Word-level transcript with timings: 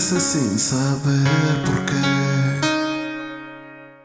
sin 0.00 0.58
saber 0.60 1.64
por 1.64 1.84
qué. 1.84 1.94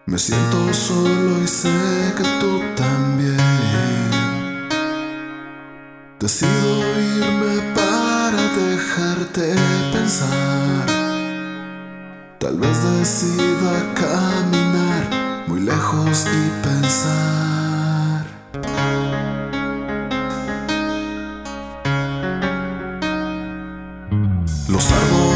Me 0.07 0.17
siento 0.17 0.73
solo 0.73 1.43
y 1.43 1.47
sé 1.47 1.69
que 2.17 2.23
tú 2.39 2.61
también. 2.75 3.37
Decido 6.19 6.99
irme 6.99 7.61
para 7.75 8.41
dejarte 8.55 9.53
pensar. 9.91 10.87
Tal 12.39 12.57
vez 12.57 12.83
decida 12.99 13.93
caminar 13.93 15.45
muy 15.47 15.61
lejos 15.61 16.25
y 16.25 16.67
pensar. 16.67 18.25
Los 24.67 24.91
árboles 24.91 25.32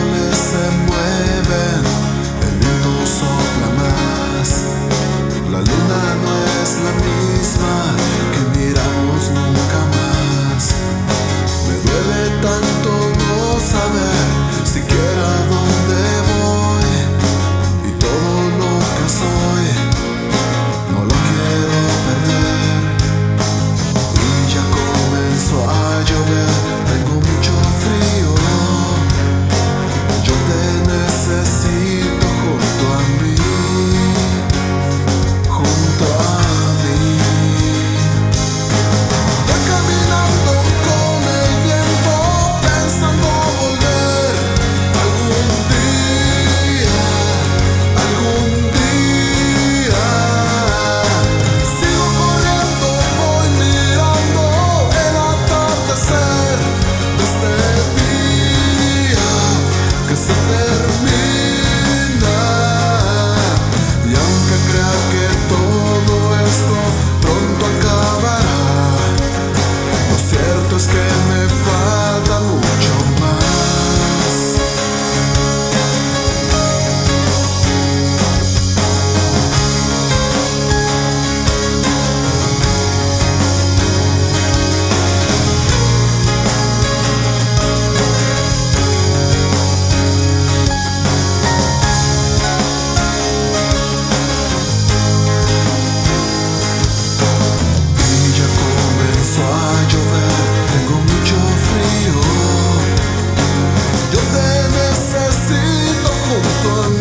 con 106.67 106.96